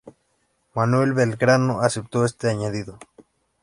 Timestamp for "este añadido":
2.25-2.97